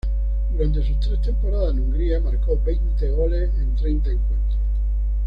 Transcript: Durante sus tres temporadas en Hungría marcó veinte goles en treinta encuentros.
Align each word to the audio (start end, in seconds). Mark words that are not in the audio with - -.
Durante 0.51 0.81
sus 0.81 0.99
tres 0.99 1.21
temporadas 1.21 1.73
en 1.75 1.81
Hungría 1.81 2.19
marcó 2.19 2.59
veinte 2.65 3.07
goles 3.11 3.51
en 3.55 3.75
treinta 3.75 4.09
encuentros. 4.09 4.57